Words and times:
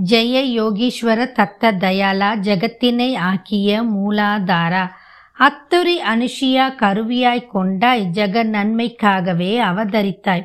ஜெய 0.00 0.40
யோகீஸ்வர 0.60 1.24
தத்த 1.32 1.72
தயாலா 1.76 2.36
ஜெகத்தினை 2.40 3.16
ஆக்கிய 3.16 3.82
மூலாதாரா. 3.82 4.88
அத்துரி 5.38 5.96
அனுஷியா 6.14 6.74
கருவியாய் 6.74 7.46
கொண்டாய் 7.46 8.10
ஜெக 8.12 8.44
நன்மைக்காகவே 8.44 9.60
அவதரித்தாய். 9.60 10.44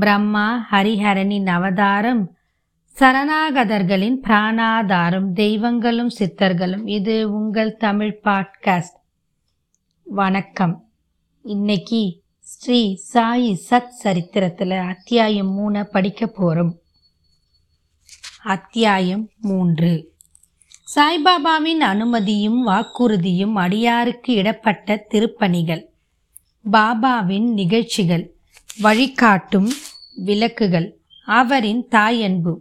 பிரம்மா 0.00 0.66
ஹரிஹரனின் 0.72 1.46
அவதாரம் 1.46 2.34
சரணாகதர்களின் 2.98 4.16
பிராணாதாரம் 4.22 5.32
தெய்வங்களும் 5.32 6.10
சித்தர்களும். 6.18 6.88
இது 6.88 7.32
உங்கள் 7.32 7.76
தமிழ் 7.76 8.20
பாட்காஸ்ட். 8.24 8.98
வணக்கம். 10.04 10.84
இன்னைக்கு 11.42 12.20
ஸ்ரீ 12.38 12.98
சாயி 13.14 13.56
சத் 13.70 13.88
சரித்திரத்தில் 13.88 14.70
அத்தியாயம் 14.70 15.52
மூணை 15.52 15.84
படிக்க 15.84 16.26
போகிறோம் 16.26 16.78
அத்தியாயம் 18.42 19.28
மூன்று. 19.40 20.12
சாய்பாபாவின் 20.94 21.80
அனுமதியும் 21.80 22.66
வாக்குறுதியும் 22.66 23.52
அடியாருக்கு 23.56 24.26
இடப்பட்ட 24.26 25.06
திருப்பணிகள் 25.10 25.84
பாபாவின் 26.72 27.52
நிகழ்ச்சிகள் 27.52 28.34
வழிகாட்டும் 28.80 29.70
விளக்குகள் 30.14 31.00
அவரின் 31.26 31.86
தாயன்பு 31.90 32.56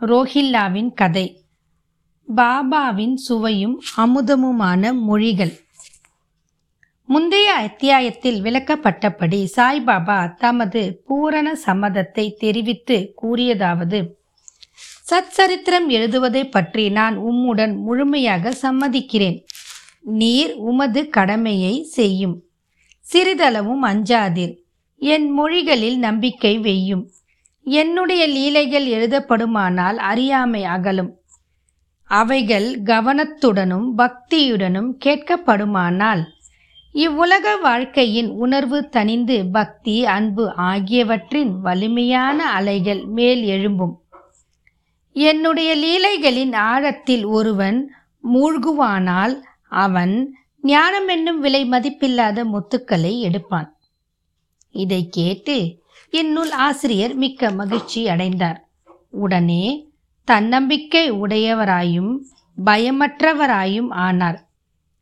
ரோஹில்லாவின் 0.00 0.92
கதை 0.92 1.44
பாபாவின் 2.36 3.14
சுவையும் 3.14 3.82
அமுதமுமான 3.96 4.92
மொழிகள். 4.92 5.60
முந்தைய 7.04 7.52
அத்தியாயத்தில் 7.52 8.42
விளக்கப்பட்டபடி 8.42 9.48
சாய்பாபா 9.56 10.34
தமது 10.34 11.02
பூரண 11.06 11.58
சம்மதத்தை 11.66 12.32
தெரிவித்து 12.32 13.14
கூறியதாவது 13.22 14.18
சச்சரித்திரம் 15.10 15.86
எழுதுவதை 15.88 16.44
பற்றி 16.44 16.88
நான் 16.88 17.18
உம்முடன் 17.18 17.76
முழுமையாக 17.76 18.52
சம்மதிக்கிறேன். 18.62 19.44
நீர் 20.02 20.54
உமது 20.54 21.08
கடமையை 21.08 21.82
செய்யும். 21.82 22.42
சிறிதளவும் 23.12 23.82
அஞ்சாதீர். 23.82 24.56
என் 24.96 25.30
மொழிகளில் 25.30 25.98
நம்பிக்கை 25.98 26.58
வெய்யும். 26.58 27.06
என்னுடைய 27.64 28.26
லீலைகள் 28.26 28.86
எழுதப்படுமானால் 28.86 29.96
அறியாமை 29.96 30.64
அகலும். 30.64 31.18
அவைகள் 32.04 32.82
கவனத்துடனும் 32.82 33.88
பக்தியுடனும் 33.98 34.90
கேட்கப்படுமானால் 35.04 36.22
இவ்வுலக 36.92 37.56
வாழ்க்கையின் 37.56 38.30
உணர்வு 38.30 38.88
தணிந்து 38.92 39.44
பக்தி 39.52 40.04
அன்பு 40.04 40.54
ஆகியவற்றின் 40.54 41.60
வலிமையான 41.60 42.50
அலைகள் 42.50 43.04
மேல் 43.04 43.42
எழும்பும். 43.42 43.99
என்னுடைய 45.12 45.76
லீலைகளின் 45.76 46.54
ஆழத்தில் 46.54 47.24
ஒருவன் 47.24 47.92
மூழ்குவானால் 48.24 49.34
அவன் 49.68 50.34
ஞானம் 50.60 51.08
என்னும் 51.08 51.40
விலை 51.40 51.64
மதிப்பில்லாத 51.64 52.44
முத்துக்களை 52.44 53.18
எடுப்பான். 53.18 53.76
இதை 54.70 55.08
கேட்டு 55.08 55.78
இந்நூல் 56.10 56.50
ஆசிரியர் 56.50 57.14
மிக்க 57.14 57.50
மகிழ்ச்சி 57.50 58.08
அடைந்தார். 58.08 58.68
உடனே 59.10 59.92
தன்னம்பிக்கை 60.24 61.12
உடையவராயும் 61.12 62.12
பயமற்றவராயும் 62.64 63.90
ஆனார். 63.90 64.48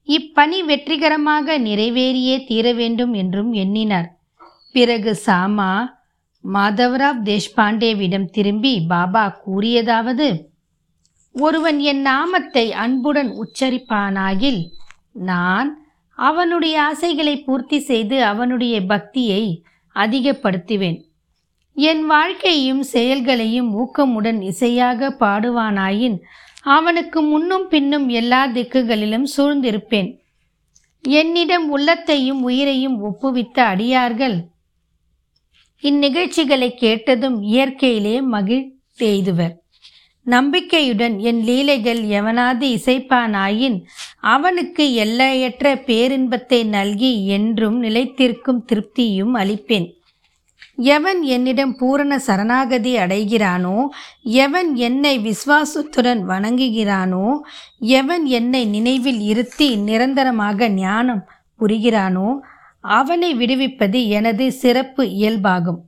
இப்பணி 0.06 0.64
வெற்றிகரமாக 0.64 1.58
நிறைவேறியே 1.58 2.46
தீர 2.46 2.72
வேண்டும் 2.72 3.12
என்றும் 3.12 3.52
எண்ணினார். 3.52 4.18
பிறகு 4.72 5.14
சாமா 5.14 5.97
மாதவராவ் 6.44 7.20
தேஷ்பாண்டேவிடம் 7.28 8.24
திரும்பி 8.24 8.80
பாபா 8.80 9.24
கூறியதாவது 9.46 10.28
ஒருவன் 11.32 11.78
என் 11.78 12.00
நாமத்தை 12.00 12.72
அன்புடன் 12.72 13.30
உச்சரிப்பானாகில் 13.36 14.60
நான் 15.12 15.68
அவனுடைய 16.18 16.82
ஆசைகளை 16.82 17.34
பூர்த்தி 17.40 17.78
செய்து 17.80 18.24
அவனுடைய 18.24 18.76
பக்தியை 18.82 19.42
அதிகப்படுத்துவேன். 19.96 20.98
என் 21.76 22.06
வாழ்க்கையும் 22.06 22.82
செயல்களையும் 22.82 23.70
ஊக்கமுடன் 23.78 24.40
இசையாக 24.42 25.10
பாடுவானாயின் 25.20 26.16
அவனுக்கு 26.62 27.22
முன்னும் 27.22 27.66
பின்னும் 27.68 28.08
எல்லா 28.08 28.46
திக்குகளிலும் 28.46 29.26
சூழ்ந்திருப்பேன். 29.36 30.08
என்னிடம் 31.04 31.70
உள்ளத்தையும் 31.70 32.42
உயிரையும் 32.42 32.96
ஒப்புவித்த 33.04 33.58
அடியார்கள் 33.64 34.36
இந்நிகழ்ச்சிகளை 35.82 36.68
கேட்டதும் 36.74 37.42
இயற்கையிலே 37.42 38.20
பெய்துவர் 38.98 39.54
நம்பிக்கையுடன் 40.22 41.18
என் 41.18 41.42
லீலைகள் 41.42 42.00
எவனாது 42.02 42.66
இசைப்பானாயின் 42.76 43.84
அவனுக்கு 44.20 44.94
எல்லையற்ற 44.94 45.74
பேரின்பத்தை 45.74 46.64
நல்கி 46.64 47.26
என்றும் 47.26 47.82
நிலைத்திருக்கும் 47.82 48.64
திருப்தியும் 48.72 49.34
அளிப்பேன். 49.34 49.96
எவன் 50.76 51.22
என்னிடம் 51.22 51.76
பூரண 51.76 52.18
சரணாகதி 52.18 52.96
அடைகிறானோ 52.96 53.86
எவன் 54.22 54.74
என்னை 54.74 55.18
விசுவாசத்துடன் 55.18 56.28
வணங்குகிறானோ 56.28 57.26
எவன் 57.78 58.24
என்னை 58.24 58.64
நினைவில் 58.64 59.20
இருத்தி 59.20 59.76
நிரந்தரமாக 59.76 60.68
ஞானம் 60.68 61.28
புரிகிறானோ 61.60 62.28
அவனை 62.88 63.34
விடுவிப்பது 63.34 64.08
எனது 64.08 64.52
சிறப்பு 64.52 65.04
இயல்பாகும். 65.04 65.80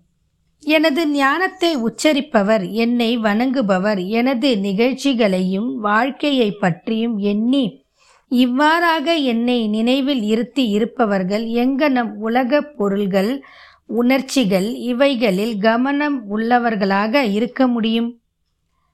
எனது 0.63 1.09
ஞானத்தை 1.09 1.77
உச்சரிப்பவர் 1.77 2.71
என்னை 2.71 3.19
வணங்குபவர் 3.19 4.07
எனது 4.07 4.59
நிகழ்ச்சிகளையும் 4.59 5.77
வாழ்க்கையை 5.77 6.51
பற்றியும் 6.51 7.19
எண்ணி 7.19 7.79
இவ்வாறாக 8.29 9.15
என்னை 9.15 9.69
நினைவில் 9.69 10.23
இருத்தி 10.23 10.69
இருப்பவர்கள் 10.69 11.47
எங்கனம் 11.47 12.13
உலகப் 12.19 12.77
பொருள்கள் 12.77 13.45
உணர்ச்சிகள் 13.87 14.75
இவைகளில் 14.75 15.59
கவனம் 15.59 16.19
உள்ளவர்களாக 16.37 17.33
இருக்க 17.33 17.67
முடியும்? 17.67 18.21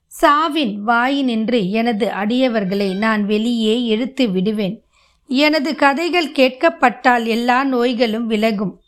சாவின் 0.09 0.75
வாயினின்று 0.87 1.71
எனது 1.71 2.07
அடியவர்களை 2.07 2.97
நான் 2.97 3.27
வெளியே 3.27 3.83
இழுத்து 3.83 4.31
விடுவேன். 4.31 4.86
எனது 5.27 5.75
கதைகள் 5.75 6.33
கேட்கப்பட்டால் 6.33 7.27
எல்லா 7.27 7.65
நோய்களும் 7.65 8.27
விலகும். 8.27 8.81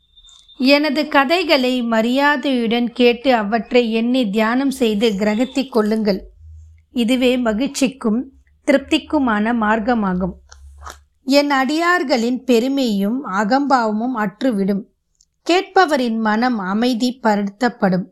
எனது 0.58 1.08
கதைகளை 1.08 1.82
மரியாதையுடன் 1.82 2.92
கேட்டு 2.92 3.34
அவற்றை 3.34 3.92
எண்ணி 3.92 4.30
தியானம் 4.30 4.70
செய்து 4.70 5.14
கிரகத்திக் 5.16 5.72
கொள்ளுங்கள். 5.72 6.24
இதுவே 6.92 7.36
மகிழ்ச்சிக்கும் 7.36 8.24
திருப்திக்குமான 8.66 9.54
மார்க்கமாகும். 9.54 10.32
என் 11.24 11.50
அடியார்களின் 11.50 12.44
பெருமையும் 12.44 13.26
அகம்பாவமும் 13.26 14.14
அற்றுவிடும். 14.16 14.82
கேட்பவரின் 15.50 16.18
மனம் 16.18 16.60
அமைதிப்படுத்தப்படும் 16.60 18.04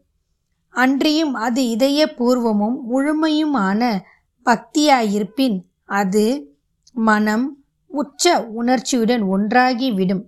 அன்றியும் 0.69 1.35
அது 1.35 1.63
இதயபூர்வமும் 1.63 2.77
முழுமையுமான 2.93 4.01
பக்தியாயிருப்பின் 4.47 5.59
அது 5.85 6.55
மனம் 6.93 7.66
உச்ச 7.97 8.41
உணர்ச்சியுடன் 8.41 9.23
ஒன்றாகிவிடும். 9.23 10.25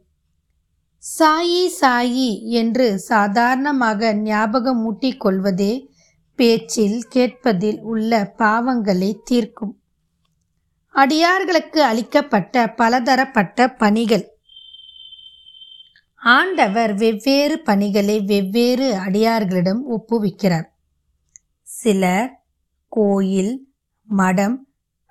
சாயி 1.18 1.62
சாயி 1.80 2.42
என்று 2.42 2.98
சாதாரணமாக 2.98 4.14
ஞாபகம் 4.14 4.98
கொள்வதே 5.18 5.72
பேச்சில் 6.34 7.04
கேட்பதில் 7.08 7.80
உள்ள 7.82 8.34
பாவங்களை 8.38 9.10
தீர்க்கும். 9.24 9.74
அடியார்களுக்கு 10.94 11.82
அளிக்கப்பட்ட 11.82 12.74
பலதரப்பட்ட 12.74 13.68
பணிகள். 13.68 14.24
ஆண்டவர் 16.16 16.94
வெவ்வேறு 16.94 17.56
பணிகளை 17.58 18.20
வெவ்வேறு 18.20 18.88
அடியார்களிடம் 19.06 19.82
ஒப்புவிக்கிறார். 19.90 20.68
சிலர் 21.62 22.30
கோயில் 22.88 23.54
மடம் 24.04 24.56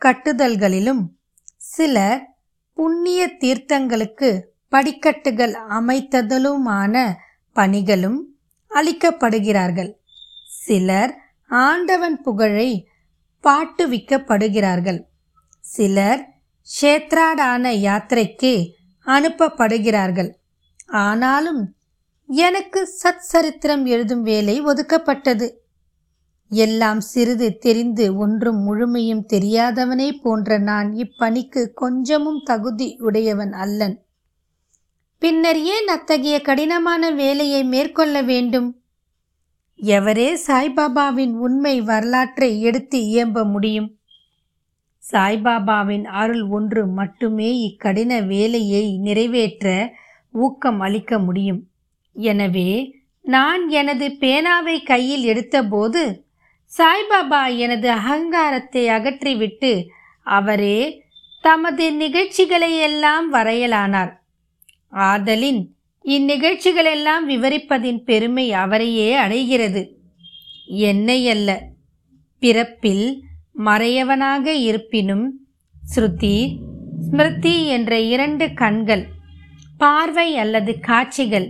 கட்டுதல்களிலும் 0.01 1.03
சிலர் 1.57 2.36
புண்ணிய 2.77 3.21
தீர்த்தங்களுக்கு 3.39 4.29
படிக்கட்டுகள் 4.69 5.53
அமைத்ததலுமான 5.69 7.13
பணிகளும் 7.55 8.19
அளிக்கப்படுகிறார்கள். 8.69 9.91
சிலர் 10.65 11.13
ஆண்டவன் 11.49 12.21
புகழை 12.21 12.69
பாட்டுவிக்கப்படுகிறார்கள். 13.43 14.99
சிலர் 15.59 16.21
க்ஷேத்ராடான 16.67 17.65
யாத்திரைக்கு 17.87 18.53
அனுப்பப்படுகிறார்கள். 19.05 20.31
ஆனாலும் 20.87 21.61
எனக்கு 22.27 22.81
சத் 23.03 23.25
சரித்திரம் 23.33 23.85
எழுதும் 23.85 24.21
வேலை 24.21 24.61
ஒதுக்கப்பட்டது. 24.63 25.47
எல்லாம் 26.49 26.99
சிறிது 26.99 27.57
தெரிந்து 27.57 28.15
ஒன்றும் 28.17 28.59
முழுமையும் 28.61 29.25
தெரியாதவனே 29.33 30.11
போன்ற 30.21 30.57
நான் 30.57 30.93
இப்பணிக்கு 30.93 31.67
கொஞ்சமும் 31.73 32.41
தகுதி 32.43 32.95
உடையவன் 32.99 33.53
அல்லன். 33.53 34.05
பின்னர் 35.19 35.61
ஏன் 35.61 35.87
அத்தகைய 35.87 36.41
கடினமான 36.41 37.11
வேலையை 37.11 37.63
மேற்கொள்ள 37.63 38.21
வேண்டும்? 38.21 38.81
எவரே 39.79 40.37
சாய்பாபாவின் 40.47 41.33
உண்மை 41.33 41.81
வரலாற்றை 41.81 42.61
எடுத்து 42.61 42.99
இயம்ப 42.99 43.43
முடியும்? 43.49 43.97
சாய்பாபாவின் 45.11 46.03
அருள் 46.03 46.43
ஒன்று 46.43 46.87
மட்டுமே 46.87 47.49
இக்கடின 47.69 48.27
வேலையை 48.27 48.97
நிறைவேற்ற 48.97 49.93
ஊக்கம் 50.31 50.79
அளிக்க 50.79 51.19
முடியும். 51.19 51.67
எனவே 52.13 52.95
நான் 53.21 53.69
எனது 53.69 54.07
பேனாவை 54.07 54.83
கையில் 54.83 55.23
எடுத்தபோது 55.23 56.25
சாய்பாபா 56.71 57.41
எனது 57.65 57.87
அகங்காரத்தை 57.91 58.83
அகற்றிவிட்டு 58.95 59.71
அவரே 60.37 60.79
தமது 61.43 61.85
நிகழ்ச்சிகளை 62.01 62.71
எல்லாம் 62.87 63.27
வரையலானார். 63.33 64.11
ஆதலின் 65.09 65.61
இந்நிகழ்ச்சிகளெல்லாம் 66.05 67.23
விவரிப்பதின் 67.31 67.99
பெருமை 68.09 68.45
அவரையே 68.63 69.09
அடைகிறது. 69.23 69.83
என்னை 70.89 71.19
அல்ல 71.33 71.49
பிறப்பில் 72.41 73.07
மறையவனாக 73.65 74.45
இருப்பினும் 74.69 75.25
ஸ்ருதி 75.93 76.37
ஸ்மிருதி 77.07 77.55
என்ற 77.75 77.99
இரண்டு 78.13 78.45
கண்கள் 78.53 79.05
பார்வை 79.77 80.29
அல்லது 80.43 80.71
காட்சிகள் 80.79 81.47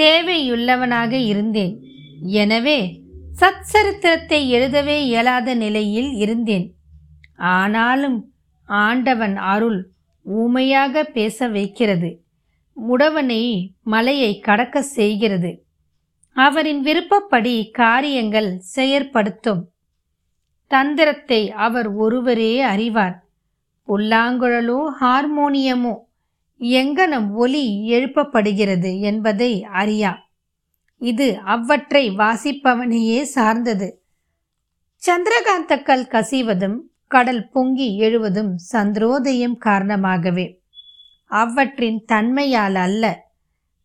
தேவையுள்ளவனாக 0.00 1.12
இருந்தேன். 1.32 1.74
எனவே 2.42 2.78
சச்சரித்திரத்தை 3.40 4.48
எழுதவே 4.48 5.06
இயலாத 5.06 5.54
நிலையில் 5.54 6.12
இருந்தேன். 6.12 6.74
ஆனாலும் 7.36 8.32
ஆண்டவன் 8.64 9.36
அருள் 9.36 9.90
ஊமையாக 10.22 11.04
பேச 11.04 11.48
வைக்கிறது. 11.48 12.24
முடவனை 12.88 13.68
மலையை 13.82 14.38
கடக்க 14.38 14.82
செய்கிறது. 14.82 15.64
அவரின் 16.32 16.80
விருப்பப்படி 16.80 17.70
காரியங்கள் 17.70 18.60
செயற்படுத்தும். 18.76 19.62
தந்திரத்தை 20.66 21.50
அவர் 21.50 21.88
ஒருவரே 21.88 22.60
அறிவார். 22.60 23.16
புல்லாங்குழலோ 23.88 24.80
ஹார்மோனியமோ 25.00 25.94
எங்கனம் 26.60 27.30
ஒலி 27.32 27.90
எழுப்பப்படுகிறது 27.90 29.00
என்பதை 29.00 29.62
அறியா 29.62 30.25
இது 31.00 31.38
அவ்வற்றை 31.46 32.04
வாசிப்பவனையே 32.16 33.22
சார்ந்தது. 33.22 33.88
சந்திரகாந்தக்கல் 35.02 36.04
கசிவதும் 36.06 36.78
கடல் 37.06 37.48
பொங்கி 37.48 37.96
எழுவதும் 37.96 38.56
சந்திரோதயம் 38.56 39.58
காரணமாகவே. 39.58 40.60
அவற்றின் 41.26 42.04
தன்மையால் 42.12 42.74
அல்ல 42.74 43.04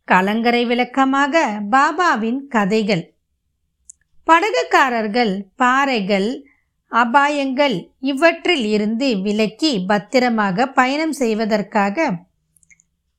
கலங்கரை 0.08 0.66
விளக்கமாக 0.66 1.62
பாபாவின் 1.72 2.40
கதைகள். 2.48 3.04
படகுக்காரர்கள் 4.28 5.34
பாறைகள் 5.56 6.30
அபாயங்கள் 6.92 7.88
இவற்றில் 8.00 8.66
இருந்து 8.66 9.22
விலக்கி 9.22 9.80
பத்திரமாக 9.80 10.66
பயணம் 10.66 11.12
செய்வதற்காக 11.12 11.98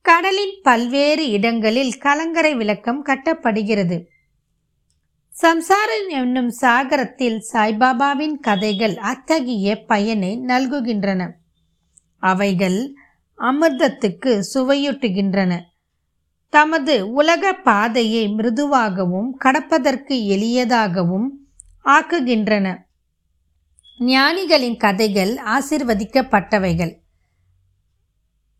கடலின் 0.05 0.59
பல்வேறு 0.63 1.29
இடங்களில் 1.29 1.97
கலங்கரை 1.97 2.55
விளக்கம் 2.55 3.05
கட்டப்படுகிறது. 3.05 4.05
சம்சாரம் 5.29 6.09
என்னும் 6.09 6.49
சாகரத்தில் 6.49 7.43
சாய்பாபாவின் 7.53 8.35
கதைகள் 8.39 8.97
அத்தகைய 8.97 9.85
பயனை 9.85 10.39
நல்குகின்றன. 10.47 11.31
அவைகள் 12.19 12.93
அமிர்தத்துக்கு 13.37 14.39
சுவையூட்டுகின்றன. 14.53 15.61
தமது 16.49 17.11
உலக 17.11 17.53
பாதையை 17.53 18.27
மிருதுவாகவும் 18.27 19.29
கடப்பதற்கு 19.45 20.15
எளியதாகவும் 20.35 21.29
ஆக்குகின்றன. 21.85 22.77
ஞானிகளின் 23.99 24.77
கதைகள் 24.77 25.35
ஆசிர்வதிக்கப்பட்டவைகள். 25.35 27.01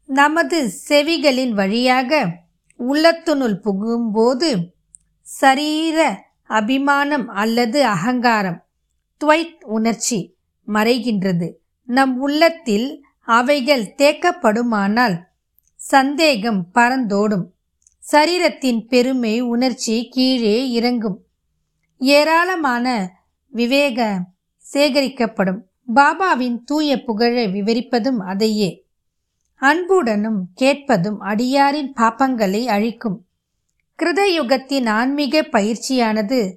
நமது 0.05 0.71
செவிகளின் 0.89 1.49
வழியாக 1.49 2.29
உள்ளத்துனுள் 2.79 3.59
புகும்போது 3.61 4.65
சரீர 5.21 6.25
அபிமானம் 6.43 7.27
அல்லது 7.27 7.85
அகங்காரம் 7.85 8.65
துவைத் 9.25 9.63
உணர்ச்சி 9.63 10.35
மறைகின்றது. 10.67 11.53
நம் 11.85 12.19
உள்ளத்தில் 12.19 13.05
அவைகள் 13.25 13.85
தேக்கப்படுமானால் 13.85 15.19
சந்தேகம் 15.75 16.69
பறந்தோடும். 16.73 17.45
சரீரத்தின் 18.11 18.87
பெருமை 18.87 19.41
உணர்ச்சி 19.41 20.07
கீழே 20.09 20.71
இறங்கும். 20.71 21.25
ஏராளமான 21.97 23.11
விவேக 23.47 24.23
சேகரிக்கப்படும். 24.73 25.59
பாபாவின் 25.95 26.63
தூய 26.65 27.03
புகழை 27.03 27.47
விவரிப்பதும் 27.47 28.17
அதையே. 28.17 28.82
அன்புடனும் 29.55 30.47
கேட்பதும் 30.55 31.19
அடியாரின் 31.21 31.93
பாப்பங்களை 31.93 32.67
அழிக்கும். 32.67 33.25
கிருதயுகத்தின் 34.03 34.89
ஆன்மீக 34.89 35.41
பயிற்சியானது 35.41 36.53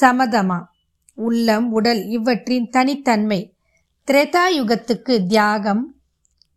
சமதமா. 0.00 0.58
உள்ளம் 1.14 1.72
உடல் 1.72 2.06
இவற்றின் 2.06 2.70
தனித்தன்மை. 2.70 3.54
திரேதாயுகத்துக்கு 4.06 5.26
தியாகம் 5.26 5.94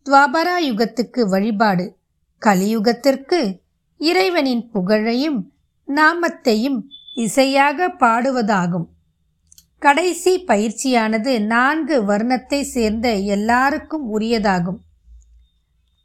துவாபரா 0.05 0.57
யுகத்துக்கு 0.61 1.29
வழிபாடு. 1.29 1.97
கலியுகத்திற்கு 2.45 3.59
இறைவனின் 3.97 4.69
புகழையும் 4.69 5.53
நாமத்தையும் 5.87 6.83
இசையாக 7.15 7.87
பாடுவதாகும். 7.99 8.85
கடைசி 9.79 10.43
பயிற்சியானது 10.43 11.39
நான்கு 11.45 12.03
வர்ணத்தை 12.03 12.61
சேர்ந்த 12.61 13.13
எல்லாருக்கும் 13.13 14.19
உரியதாகும். 14.19 14.79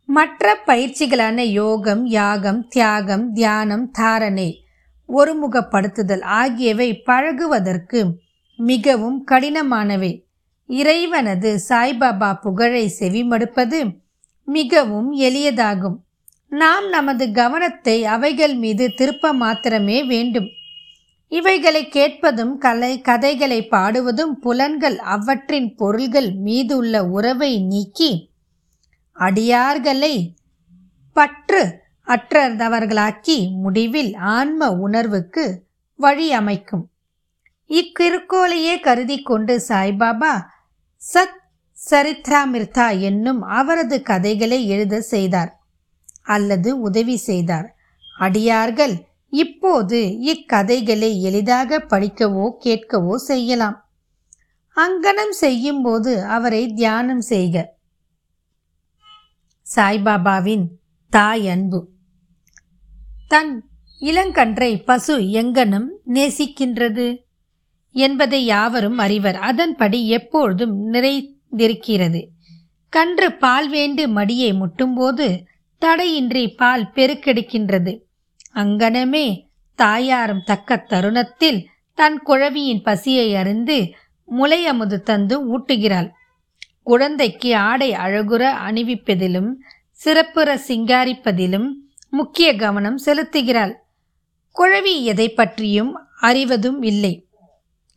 மற்ற 0.07 0.63
பயிற்சிகளான 0.67 1.45
யோகம் 1.45 2.07
யாகம் 2.07 2.69
தியாகம் 2.69 3.33
தியானம் 3.33 3.91
தாரணை 3.91 4.63
ஒருமுகப்படுத்துதல் 5.09 6.23
ஆகியவை 6.23 7.03
பழகுவதற்கு 7.07 8.11
மிகவும் 8.57 9.27
கடினமானவை. 9.31 10.23
இறைவனது 10.67 11.61
சாய்பாபா 11.69 12.41
புகழை 12.41 12.95
செவிமடுப்பது 12.99 13.97
மிகவும் 14.45 15.13
எளியதாகும். 15.13 15.97
நாம் 16.49 16.89
நமது 16.89 17.33
கவனத்தை 17.33 18.05
அவைகள் 18.05 18.55
மீது 18.55 18.93
திருப்ப 18.95 19.33
மாத்திரமே 19.33 20.03
வேண்டும். 20.03 20.47
இவைகளை 21.29 21.89
கேட்பதும் 21.89 22.59
கலை 22.59 23.01
கதைகளை 23.01 23.69
பாடுவதும் 23.69 24.35
புலன்கள் 24.41 24.99
அவற்றின் 24.99 25.75
பொருள்கள் 25.75 26.33
மீது 26.33 26.77
உள்ள 26.77 27.05
உறவை 27.05 27.59
நீக்கி 27.59 28.33
அடியார்களை 29.19 30.31
பற்று 31.13 31.83
அற்றவர்களாக்கி 32.07 33.51
முடிவில் 33.51 34.15
ஆன்ம 34.15 34.71
உணர்வுக்கு 34.71 35.63
வழி 35.97 36.33
அமைக்கும். 36.33 36.91
இக்கிருக்கோளையே 37.69 38.81
கருதி 38.81 39.23
கொண்டு 39.23 39.63
சாய்பாபா 39.69 40.41
சத் 41.15 41.43
சரித்ராமிர்தா 41.91 43.01
என்னும் 43.01 43.43
அவரது 43.43 44.03
கதைகளை 44.03 44.69
எழுத 44.69 45.01
செய்தார் 45.01 45.61
அல்லது 46.23 46.81
உதவி 46.81 47.17
செய்தார். 47.17 47.77
அடியார்கள் 48.19 48.95
இப்போது 49.29 50.19
இக்கதைகளை 50.19 51.23
எளிதாக 51.23 51.79
படிக்கவோ 51.79 52.51
கேட்கவோ 52.65 53.15
செய்யலாம். 53.15 53.89
அங்கனம் 54.77 55.31
செய்யும்போது 55.31 56.25
அவரை 56.25 56.73
தியானம் 56.73 57.21
செய்க. 57.21 57.74
சாய்பாபாவின் 59.75 60.67
தாய் 61.11 61.49
அன்பு. 61.49 61.89
தன் 63.29 63.65
இளங்கன்றை 64.01 64.85
பசு 64.85 65.19
எங்கனும் 65.19 65.89
நேசிக்கின்றது 66.07 67.19
என்பதை 67.93 68.45
யாவரும் 68.45 68.99
அறிவர். 68.99 69.37
அதன்படி 69.37 70.09
எப்பொழுதும் 70.09 70.93
நிறைந்திருக்கிறது. 70.93 72.27
கன்று 72.89 73.33
பால் 73.33 73.69
வேண்டு 73.69 74.09
மடியை 74.09 74.51
முட்டும்போது 74.53 75.45
தடையின்றி 75.79 76.49
பால் 76.49 76.91
பெருக்கெடுக்கின்றது. 76.95 78.01
அங்கனமே 78.55 79.49
தாயாரும் 79.75 80.43
தக்க 80.45 80.77
தருணத்தில் 80.77 81.67
தன் 81.95 82.23
குழவியின் 82.23 82.83
பசியை 82.83 83.37
அறிந்து 83.37 83.95
முளையமுது 84.31 85.01
தந்து 85.01 85.59
ஊட்டுகிறாள். 85.59 86.11
குழந்தைக்கு 86.85 87.57
ஆடை 87.57 87.93
அழகுற 87.93 88.53
அணிவிப்பதிலும் 88.69 89.51
சிறப்புற 89.93 90.61
சிங்காரிப்பதிலும் 90.69 91.69
முக்கிய 92.11 92.57
கவனம் 92.57 92.99
செலுத்துகிறாள். 93.07 93.75
குழவி 94.59 95.03
எதை 95.03 95.29
பற்றியும் 95.29 95.99
அறிவதும் 96.21 96.83
இல்லை. 96.83 97.27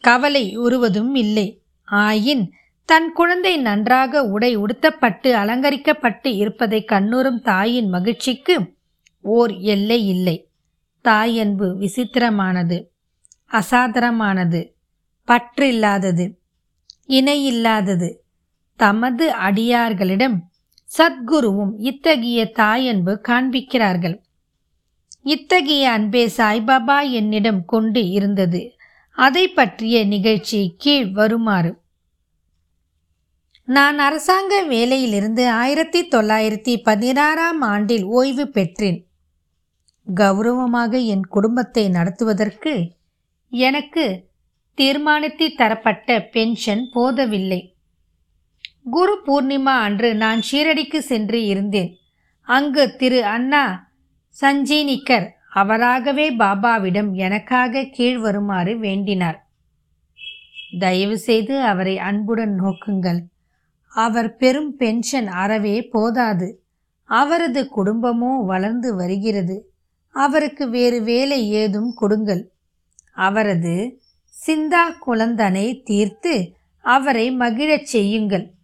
கவலை 0.01 0.58
உருவதும் 0.58 1.15
இல்லை. 1.15 1.62
ஆயின் 1.91 2.50
தன் 2.86 3.12
குழந்தை 3.13 3.58
நன்றாக 3.58 4.24
உடை 4.24 4.58
உடுத்தப்பட்டு 4.58 5.36
அலங்கரிக்கப்பட்டு 5.36 6.36
இருப்பதை 6.36 6.86
கண்ணுறும் 6.91 7.39
தாயின் 7.39 7.89
மகிழ்ச்சிக்கு 7.89 8.75
ஓர் 9.22 9.53
எல்லை 9.53 10.08
இல்லை. 10.08 10.50
தாயன்பு 11.03 11.67
விசித்திரமானது 11.77 12.84
அசாதரமானது 13.51 14.74
பற்றில்லாதது 15.27 16.32
இணையில்லாதது. 17.08 18.13
தமது 18.77 19.31
அடியார்களிடம் 19.31 20.38
சத்குருவும் 20.98 21.74
இத்தகைய 21.77 22.51
தாயன்பு 22.60 23.13
காண்பிக்கிறார்கள். 23.27 24.22
இத்தகைய 25.22 25.91
அன்பே 25.91 26.27
சாய்பாபா 26.38 27.12
என்னிடம் 27.12 27.65
கொண்டு 27.65 28.10
இருந்தது. 28.10 28.75
அதை 29.12 29.48
பற்றிய 29.48 30.05
நிகழ்ச்சி 30.05 30.75
கீழ் 30.77 31.12
வருமாறு. 31.12 31.81
நான் 33.65 34.00
அரசாங்க 34.00 34.63
வேலையிலிருந்து 34.63 35.50
ஆயிரத்தி 35.50 36.07
தொள்ளாயிரத்தி 36.07 36.81
பதினாறாம் 36.84 37.62
ஆண்டில் 37.62 38.03
ஓய்வு 38.03 38.48
பெற்றேன். 38.48 39.07
கௌரவமாக 40.15 40.98
என் 40.98 41.25
குடும்பத்தை 41.25 41.89
நடத்துவதற்கு 41.89 42.91
எனக்கு 43.50 44.29
தீர்மானித்து 44.74 45.53
தரப்பட்ட 45.53 46.19
பென்ஷன் 46.22 46.89
போதவில்லை. 46.93 47.76
குரு 48.89 49.22
பூர்ணிமா 49.25 49.75
அன்று 49.79 50.15
நான் 50.15 50.41
ஷீரடிக்கு 50.51 50.98
சென்று 50.98 51.46
இருந்தேன். 51.46 51.98
அங்கு 52.41 52.96
திரு 52.96 53.24
அண்ணா 53.24 53.89
சஞ்சீனிக்கர் 54.41 55.29
அவராகவே 55.53 56.36
பாபாவிடம் 56.36 57.12
எனக்காக 57.12 57.84
கீழ் 57.84 58.17
வருமாறு 58.17 58.79
வேண்டினார். 58.79 59.39
தயவு 60.79 61.17
செய்து 61.17 61.62
அவரை 61.62 61.98
அன்புடன் 61.98 62.62
நோக்குங்கள். 62.62 63.20
அவர் 63.88 64.36
பெரும் 64.36 64.75
பென்ஷன் 64.75 65.27
அறவே 65.27 65.82
போதாது. 65.82 66.63
அவரது 67.03 67.70
குடும்பமோ 67.75 68.46
வளர்ந்து 68.46 68.96
வருகிறது. 68.96 69.72
அவருக்கு 70.10 70.70
வேறு 70.70 71.01
வேலை 71.01 71.50
ஏதும் 71.50 71.94
கொடுங்கள். 71.94 72.51
அவரது 73.13 74.01
சிந்தா 74.48 74.94
குழந்தனை 75.08 75.84
தீர்த்து 75.84 76.56
அவரை 76.79 77.32
மகிழச் 77.32 77.86
செய்யுங்கள். 77.86 78.56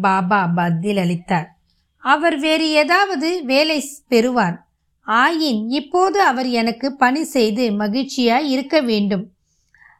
பாபா 0.00 0.46
பதில் 0.46 0.96
அளித்தார் 0.96 1.56
அவர் 1.98 2.38
வேறு 2.38 2.70
ஏதாவது 2.70 3.44
வேலை 3.44 3.84
பெறுவார். 4.08 4.66
ஆயின் 5.06 5.64
இப்போது 5.68 6.22
அவர் 6.22 6.48
எனக்கு 6.48 6.96
பணி 6.96 7.24
செய்து 7.24 7.70
மகிழ்ச்சியாய் 7.70 8.48
இருக்க 8.48 8.80
வேண்டும். 8.80 9.30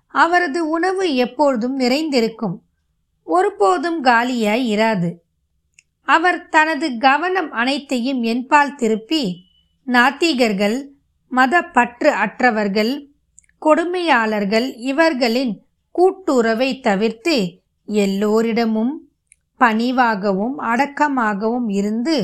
அவரது 0.06 0.68
உணவு 0.68 1.14
எப்பொழுதும் 1.14 1.76
நிறைந்திருக்கும். 1.76 2.62
ஒருபோதும் 3.22 4.04
காலியாய் 4.04 4.64
இராது. 4.76 5.14
அவர் 6.02 6.49
தனது 6.49 6.99
கவனம் 6.99 7.52
அனைத்தையும் 7.52 8.22
என்பால் 8.22 8.75
திருப்பி 8.75 9.46
நாத்திகர்கள் 9.87 10.82
மத 11.28 11.62
பற்று 11.62 12.11
அற்றவர்கள் 12.11 13.11
கொடுமையாளர்கள் 13.66 14.76
இவர்களின் 14.76 15.62
கூட்டுறவை 15.90 16.80
தவிர்த்து 16.80 17.61
எல்லோரிடமும் 17.87 19.12
பணிவாகவும் 19.62 20.57
அடக்கமாகவும் 20.73 21.69
இருந்து 21.69 22.16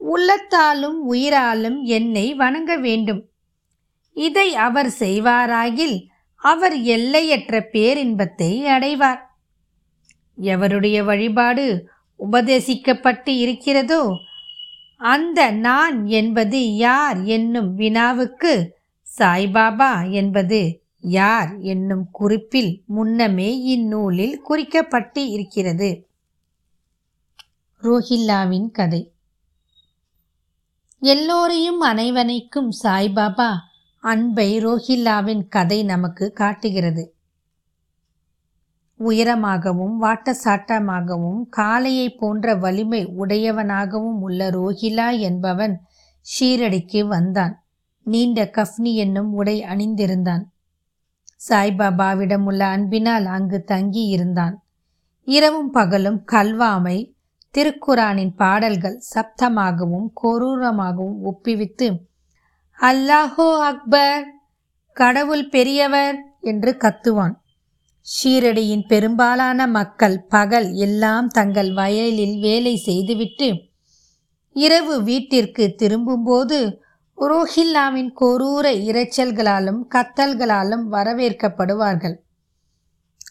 உள்ளத்தாலும் 0.00 0.98
உயிராலும் 1.12 1.78
என்னை 1.98 2.26
வணங்க 2.34 2.72
வேண்டும். 2.76 3.22
இதை 4.16 4.48
அவர் 4.66 4.90
செய்வாராகில் 4.98 5.96
அவர் 6.42 6.76
எல்லையற்ற 6.96 7.60
பேரின்பத்தை 7.72 8.50
அடைவார். 8.66 9.22
எவருடைய 10.38 10.98
வழிபாடு 11.04 11.66
உபதேசிக்கப்பட்டு 12.20 13.32
இருக்கிறதோ 13.44 14.02
அந்த 15.00 15.40
நான் 15.50 15.98
என்பது 16.20 16.60
யார் 16.76 17.18
என்னும் 17.24 17.70
வினாவுக்கு 17.74 18.52
சாய்பாபா 19.06 19.92
என்பது 20.10 20.60
யார் 21.00 21.50
என்னும் 21.72 22.04
குறிப்பில் 22.10 22.72
முன்னமே 22.86 23.50
இந்நூலில் 23.74 24.36
குறிக்கப்பட்டு 24.48 25.22
இருக்கிறது. 25.28 25.90
ரோஹில்லாவின் 27.82 28.70
கதை. 28.70 29.12
எல்லோரையும் 31.00 31.80
அனைவனைக்கும் 31.80 32.70
சாய்பாபா 32.82 33.54
அன்பை 34.00 34.66
ரோஹில்லாவின் 34.66 35.48
கதை 35.48 35.84
நமக்கு 35.84 36.32
காட்டுகிறது. 36.32 37.16
உயரமாகவும் 39.00 39.94
வாட்டசாட்டமாகவும் 40.02 41.40
காளையை 41.56 42.16
போன்ற 42.18 42.54
வலிமை 42.54 43.06
உடையவனாகவும் 43.06 44.18
உள்ள 44.20 44.50
ரோஹிலா 44.50 45.18
என்பவன் 45.18 45.80
ஷீரடிக்கு 46.20 47.06
வந்தான். 47.06 47.66
நீண்ட 48.02 48.50
கஃப்னி 48.52 48.94
என்னும் 48.94 49.32
உடை 49.32 49.62
அணிந்திருந்தான். 49.62 50.42
சாய்பாபாவிடம் 51.48 52.44
உள்ள 52.44 52.66
அன்பினால் 52.66 53.24
அங்கு 53.24 53.64
தங்கி 53.64 54.06
இருந்தான் 54.06 54.64
இரவும் 55.24 55.70
பகலும் 55.70 56.24
கல்வாமை 56.32 57.16
திருக்குரானின் 57.58 58.34
பாடல்கள் 58.36 58.98
சப்தமாகவும் 59.14 60.08
கொரூரமாகவும் 60.20 61.16
ஒப்பிவித்து 61.30 61.86
அல்லாஹோ 62.78 63.46
அக்பர் 63.68 64.26
கடவுள் 64.92 65.42
பெரியவர் 65.48 66.16
என்று 66.40 66.72
கத்துவான். 66.84 67.34
ஷீரடியின் 68.06 68.84
பெரும்பாலான 68.86 69.66
மக்கள் 69.66 70.16
பகல் 70.28 70.68
எல்லாம் 70.86 71.28
தங்கள் 71.28 71.72
வயலில் 71.72 72.36
வேலை 72.40 72.76
செய்துவிட்டு 72.76 73.48
இரவு 74.52 75.02
வீட்டிற்கு 75.02 75.74
திரும்பும்போது 75.74 76.60
ரோஹில்லாவின் 77.18 78.12
கொரூர 78.20 78.66
இரைச்சல்களாலும் 78.90 79.82
கத்தல்களாலும் 79.94 80.86
வரவேற்கப்படுவார்கள். 80.92 82.16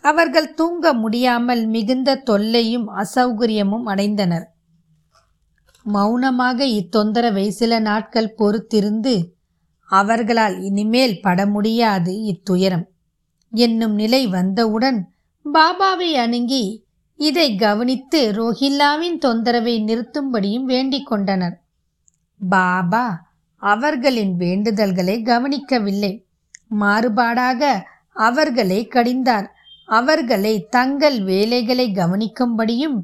அவர்கள் 0.10 0.54
தூங்க 0.54 0.94
முடியாமல் 0.94 1.64
மிகுந்த 1.68 2.20
தொல்லையும் 2.30 2.88
அசௌகரியமும் 3.04 3.88
அடைந்தனர். 3.94 4.46
மௌனமாக 5.96 6.66
இத்தொந்தரவை 6.80 7.48
சில 7.60 7.80
நாட்கள் 7.80 8.36
பொறுத்திருந்து 8.38 9.14
அவர்களால் 9.90 10.56
இனிமேல் 10.62 11.16
பட 11.22 11.40
முடியாது 11.46 12.14
இத்துயரம். 12.32 12.86
என்னும் 13.54 13.94
நிலை 13.94 14.24
வந்தவுடன் 14.28 15.00
பாபாவை 15.46 16.10
அணுகி 16.24 16.64
இதை 17.20 17.50
கவனித்து 17.56 18.20
ரோஹில்லாவின் 18.38 19.18
தொந்தரவை 19.26 19.76
நிறுத்தும்படியும் 19.90 20.68
வேண்டிக் 20.72 21.08
கொண்டனர். 21.10 21.56
பாபா 22.40 23.06
அவர்களின் 23.62 24.34
வேண்டுதல்களை 24.40 25.16
கவனிக்கவில்லை. 25.30 26.14
மாறுபாடாக 26.80 27.62
அவர்களை 28.28 28.80
கடிந்தார். 28.88 29.48
அவர்களை 29.90 30.68
தங்கள் 30.70 31.20
வேலைகளை 31.24 31.88
கவனிக்கும்படியும் 31.92 32.98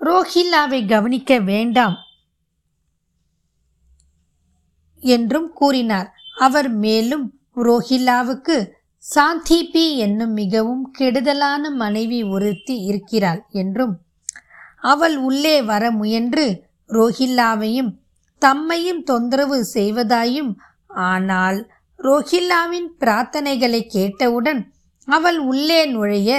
ரோஹில்லாவை 0.00 0.86
கவனிக்க 0.86 1.38
வேண்டாம் 1.38 1.96
என்றும் 5.02 5.48
கூறினார். 5.52 6.08
அவர் 6.38 6.70
மேலும் 6.70 7.24
ரோஹில்லாவுக்கு 7.56 8.56
சாந்திபி 9.04 9.96
என்னும் 9.96 10.32
மிகவும் 10.32 10.90
கெடுதலான 10.90 11.70
மனைவி 11.70 12.22
ஒருத்தி 12.22 12.76
இருக்கிறாள் 12.84 13.42
என்றும் 13.50 13.94
அவள் 14.80 15.16
உள்ளே 15.16 15.62
வர 15.62 15.90
முயன்று 15.90 16.46
ரோஹில்லாவையும் 16.90 17.90
தம்மையும் 18.42 19.02
தொந்தரவு 19.02 19.66
செய்வதாயும் 19.74 20.52
ஆனால் 20.88 21.58
ரோஹில்லாவின் 21.98 22.88
பிரார்த்தனைகளை 23.00 23.80
கேட்டவுடன் 23.86 24.72
அவள் 25.08 25.38
உள்ளே 25.38 25.86
நுழைய 25.86 26.30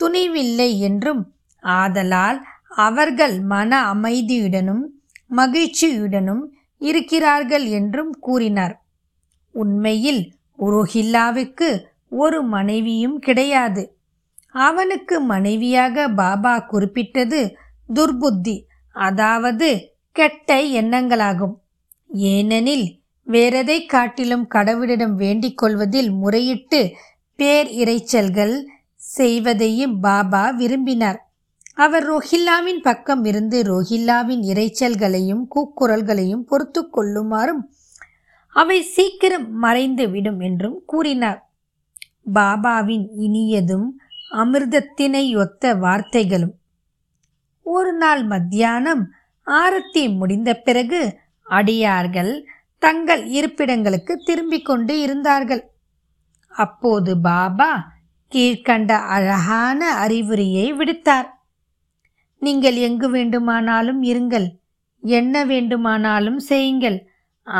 துணிவில்லை 0.00 0.78
என்றும் 0.78 1.22
ஆதலால் 1.62 2.38
அவர்கள் 2.68 3.40
மன 3.42 3.94
அமைதியுடனும் 3.94 4.84
மகிழ்ச்சியுடனும் 5.36 6.42
இருக்கிறார்கள் 6.80 7.64
என்றும் 7.64 8.12
கூறினார். 8.20 8.74
உண்மையில் 9.54 10.22
ரோஹில்லாவுக்கு 10.58 11.68
ஒரு 12.08 12.42
மனைவியும் 12.42 13.18
கிடையாது. 13.18 13.82
அவனுக்கு 14.50 15.20
மனைவியாக 15.20 16.08
பாபா 16.08 16.58
குறிப்பிட்டது 16.58 17.40
துர்புத்தி 17.94 18.56
அதாவது 18.96 19.68
கெட்ட 20.16 20.62
எண்ணங்களாகும். 20.80 21.54
ஏனெனில் 22.10 22.86
வேறெதை 23.26 23.86
காட்டிலும் 23.86 24.46
கடவுளிடம் 24.54 25.14
வேண்டிக் 25.14 25.56
கொள்வதில் 25.56 26.10
முறையிட்டு 26.12 26.80
பேர் 27.36 27.68
இறைச்சல்கள் 27.68 28.64
செய்வதையும் 29.16 30.00
பாபா 30.00 30.50
விரும்பினார். 30.50 31.20
அவர் 31.74 32.04
ரோஹில்லாவின் 32.10 32.80
பக்கம் 32.82 33.24
இருந்து 33.24 33.62
ரோஹில்லாவின் 33.62 34.42
இறைச்சல்களையும் 34.52 35.42
கூக்குரல்களையும் 35.54 36.46
பொறுத்து 36.46 36.90
கொள்ளுமாறும் 36.92 37.62
அவை 38.48 38.82
சீக்கிரம் 38.82 39.52
மறைந்து 39.52 40.10
விடும் 40.10 40.40
என்றும் 40.40 40.82
கூறினார். 40.86 41.40
பாபாவின் 42.34 43.06
இனியதும் 43.18 43.86
அமிர்தத்தினை 44.32 45.36
ஒத்த 45.36 45.74
வார்த்தைகளும் 45.74 46.54
ஒரு 47.62 47.92
நாள் 47.92 48.24
மத்தியானம் 48.24 49.12
ஆரத்தி 49.46 50.16
முடிந்த 50.16 50.54
பிறகு 50.54 51.18
அடியார்கள் 51.42 52.44
தங்கள் 52.78 53.22
இருப்பிடங்களுக்கு 53.28 54.12
திரும்பிக் 54.24 54.64
கொண்டு 54.64 55.00
இருந்தார்கள். 55.00 55.62
அப்போது 56.64 57.12
பாபா 57.20 57.70
கீழ்கண்ட 58.32 58.92
அழகான 59.14 59.80
அறிவுரையை 60.04 60.66
விடுத்தார். 60.72 61.28
நீங்கள் 62.42 62.78
எங்கு 62.86 63.08
வேண்டுமானாலும் 63.10 64.00
இருங்கள் 64.02 64.46
என்ன 65.02 65.44
வேண்டுமானாலும் 65.44 66.40
செய்யுங்கள் 66.50 66.98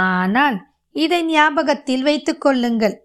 ஆனால் 0.06 0.56
இதை 0.96 1.20
ஞாபகத்தில் 1.24 2.02
வைத்துக் 2.02 2.40
கொள்ளுங்கள். 2.40 2.96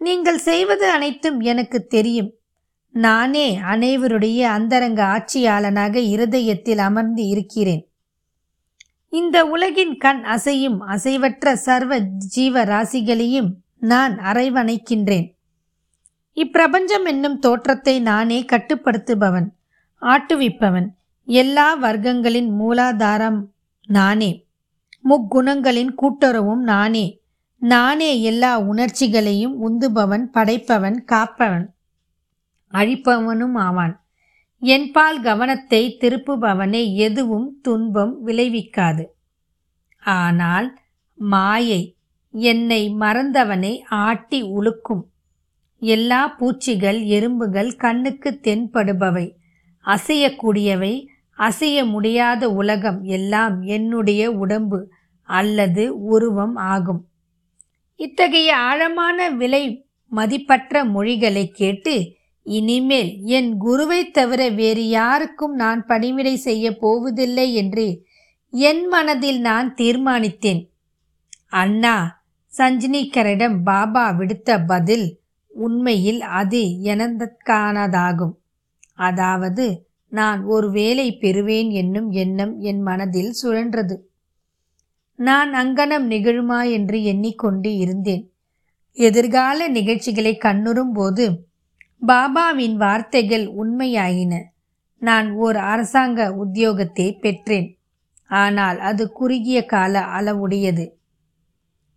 நீங்கள் 0.00 0.40
செய்வது 0.48 0.86
அனைத்தும் 0.90 1.38
எனக்கு 1.50 1.78
தெரியும். 1.86 2.30
நானே 2.94 3.48
அனைவருடைய 3.72 4.40
அந்தரங்க 4.56 5.00
ஆட்சியாளனாக 5.14 5.96
இருதயத்தில் 6.14 6.82
அமர்ந்து 6.88 7.24
இருக்கிறேன். 7.26 7.82
இந்த 9.12 9.36
உலகின் 9.46 9.94
கண் 9.96 10.22
அசையும் 10.34 10.78
அசைவற்ற 10.94 11.52
சர்வ 11.66 11.92
ஜீவ 12.34 12.64
ராசிகளையும் 12.64 13.50
நான் 13.82 14.18
அரைவணைக்கின்றேன். 14.18 15.34
இப்பிரபஞ்சம் 16.34 17.04
என்னும் 17.04 17.38
தோற்றத்தை 17.38 18.00
நானே 18.00 18.44
கட்டுப்படுத்துபவன் 18.52 19.48
ஆட்டுவிப்பவன். 20.00 20.88
எல்லா 21.24 21.82
வர்க்கங்களின் 21.82 22.48
மூலாதாரம் 22.60 23.40
நானே. 23.86 24.46
முக்குணங்களின் 25.08 25.94
கூட்டுறவும் 25.94 26.62
நானே. 26.62 27.20
நானே 27.58 28.22
எல்லா 28.22 28.58
உணர்ச்சிகளையும் 28.58 29.56
உந்துபவன் 29.60 30.24
படைப்பவன் 30.34 31.04
காப்பவன். 31.12 31.66
அழிப்பவனும் 32.72 33.54
ஆவான். 33.54 34.04
என்பால் 34.60 35.20
கவனத்தை 35.20 35.98
திருப்புபவனை 36.00 36.94
எதுவும் 36.94 37.58
துன்பம் 37.62 38.26
விளைவிக்காது. 38.26 39.04
ஆனால் 40.00 40.78
மாயை 41.14 41.96
என்னை 42.32 42.94
மறந்தவனை 43.00 43.82
ஆட்டி 43.88 44.42
உழுக்கும் 44.42 45.02
எல்லா 45.80 46.28
பூச்சிகள் 46.28 47.02
எறும்புகள் 47.02 47.76
கண்ணுக்கு 47.76 48.40
தென்படுபவை. 48.42 49.32
அசையக்கூடியவை 49.84 51.06
அசைய 51.38 51.84
முடியாத 51.84 52.50
உலகம் 52.50 53.02
எல்லாம் 53.02 53.62
என்னுடைய 53.62 54.30
உடம்பு 54.30 54.90
அல்லது 55.22 56.02
உருவம் 56.02 56.54
ஆகும். 56.54 57.08
இத்தகைய 57.96 58.56
ஆழமான 58.56 59.28
விலை 59.28 59.86
மதிப்பற்ற 60.08 60.84
மொழிகளை 60.84 61.48
கேட்டு 61.48 62.14
இனிமேல் 62.42 63.20
என் 63.22 63.60
குருவைத் 63.60 64.12
தவிர 64.12 64.48
வேறு 64.48 64.88
யாருக்கும் 64.88 65.54
நான் 65.54 65.86
பணிவிடை 65.86 66.36
செய்ய 66.36 66.76
போவதில்லை 66.76 67.54
என்று 67.54 68.04
என் 68.50 68.86
மனதில் 68.86 69.40
நான் 69.40 69.74
தீர்மானித்தேன். 69.74 70.68
அண்ணா 71.48 72.21
சஞ்சினிக்கரிடம் 72.58 73.62
பாபா 73.62 74.10
விடுத்த 74.10 74.64
பதில் 74.66 75.20
உண்மையில் 75.54 76.20
அது 76.20 76.62
எனதற்கானதாகும் 76.82 78.34
அதாவது 78.98 79.90
நான் 80.08 80.44
ஒரு 80.44 80.70
வேலை 80.70 81.18
பெறுவேன் 81.20 81.70
என்னும் 81.70 82.10
எண்ணம் 82.10 82.58
என் 82.60 82.80
மனதில் 82.80 83.34
சுழன்றது. 83.42 83.96
நான் 85.18 85.54
அங்கனம் 85.54 86.06
நிகழுமா 86.08 86.70
என்று 86.70 87.02
எண்ணிக்கொண்டு 87.02 87.76
இருந்தேன். 87.76 88.24
எதிர்கால 88.92 89.68
நிகழ்ச்சிகளை 89.68 90.38
கண்ணுறும் 90.44 90.92
போது 90.92 91.50
பாபாவின் 92.06 92.76
வார்த்தைகள் 92.76 93.46
உண்மையாயின. 93.46 94.34
நான் 94.98 95.32
ஓர் 95.32 95.56
அரசாங்க 95.56 96.28
உத்தியோகத்தை 96.44 97.18
பெற்றேன். 97.20 97.68
ஆனால் 98.26 98.78
அது 98.78 99.12
குறுகிய 99.12 99.64
கால 99.64 100.00
அளவுடையது. 100.00 100.84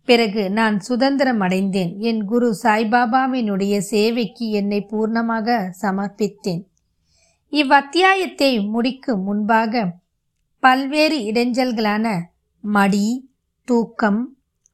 பிறகு 0.08 0.42
நான் 0.50 0.76
சுதந்திரம் 0.80 1.40
அடைந்தேன். 1.40 1.92
என் 2.00 2.22
குரு 2.24 2.48
சாய்பாபாவினுடைய 2.62 3.76
சேவைக்கு 3.90 4.46
என்னை 4.50 4.80
பூர்ணமாக 4.90 5.58
சமர்ப்பித்தேன். 5.82 6.62
இவ்வத்தியாயத்தை 7.52 8.50
முடிக்கும் 8.66 9.22
முன்பாக 9.22 9.84
பல்வேறு 10.62 11.18
இடைஞ்சல்களான 11.30 12.06
மடி 12.64 13.06
தூக்கம் 13.68 14.20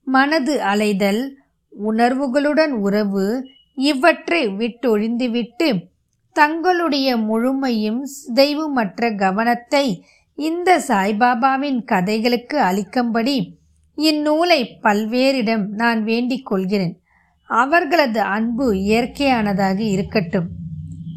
மனது 0.06 0.54
அலைதல் 0.62 1.22
உணர்வுகளுடன் 1.72 2.74
உறவு 2.78 3.24
இவற்றை 3.78 4.42
விட்டொழிந்துவிட்டு 4.56 5.68
தங்களுடைய 6.36 7.08
முழுமையும் 7.18 8.00
சிதைவுமற்ற 8.14 9.10
கவனத்தை 9.16 9.86
இந்த 10.38 10.70
சாய்பாபாவின் 10.88 11.80
கதைகளுக்கு 11.84 12.56
அளிக்கும்படி 12.60 13.36
இந்நூலை 13.96 14.78
பல்வேறிடம் 14.82 15.66
நான் 15.66 16.04
வேண்டிக் 16.04 16.46
கொள்கிறேன். 16.46 17.00
அவர்களது 17.48 18.20
அன்பு 18.20 18.72
இயற்கையானதாக 18.72 19.78
இருக்கட்டும். 19.78 20.48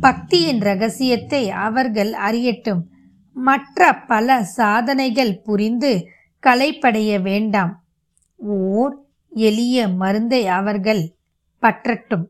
பக்தியின் 0.01 0.59
ரகசியத்தை 0.59 1.49
அவர்கள் 1.49 2.13
அறியட்டும். 2.13 2.89
மற்ற 3.33 3.95
பல 3.95 4.43
சாதனைகள் 4.43 5.39
புரிந்து 5.39 6.07
கலைப்படைய 6.47 7.21
வேண்டாம். 7.21 7.83
ஓர் 8.35 8.97
எளிய 9.29 9.87
மருந்தை 9.87 10.47
அவர்கள் 10.47 11.15
பற்றட்டும். 11.61 12.25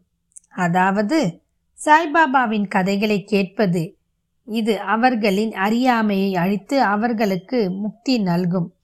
அதாவது 0.56 1.42
சாய்பாபாவின் 1.86 2.68
கதைகளை 2.68 3.24
கேட்பது. 3.24 3.98
இது 4.46 4.80
அவர்களின் 4.80 5.54
அறியாமையை 5.54 6.36
அழித்து 6.36 6.82
அவர்களுக்கு 6.82 7.72
முக்தி 7.72 8.20
நல்கும். 8.20 8.75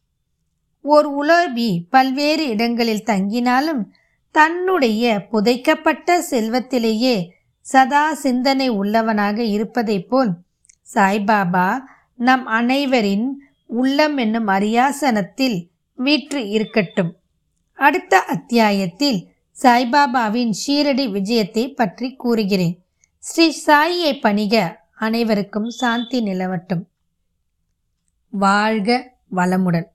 ஓர் 0.82 1.08
உலர்பி 1.24 1.84
பல்வேறு 1.90 2.48
இடங்களில் 2.48 3.04
தங்கினாலும் 3.04 3.82
தன்னுடைய 4.32 5.28
புதைக்கப்பட்ட 5.32 6.24
செல்வத்திலேயே 6.30 7.30
சதா 7.62 8.14
சிந்தனை 8.14 8.68
உள்ளவனாக 8.70 9.44
இருப்பதைப் 9.44 10.10
போல் 10.10 10.32
சாய்பாபா 10.94 11.80
நம் 12.18 12.46
அனைவரின் 12.46 13.28
உள்ளம் 13.66 14.18
என்னும் 14.18 14.48
அரியாசனத்தில் 14.48 15.70
வீற்று 15.96 16.50
இருக்கட்டும். 16.50 17.16
அடுத்த 17.74 18.20
அத்தியாயத்தில் 18.20 19.30
சாய்பாபாவின் 19.64 20.52
ஷீரடி 20.68 21.06
விஜயத்தை 21.12 21.76
பற்றி 21.76 22.16
கூறுகிறேன். 22.16 22.84
ஸ்ரீ 23.18 23.56
சாயியை 23.66 24.20
பணிக 24.20 24.84
அனைவருக்கும் 24.96 25.70
சாந்தி 25.70 26.22
நிலவட்டும். 26.24 26.84
வாழ்க 28.30 29.16
வளமுடன். 29.36 29.88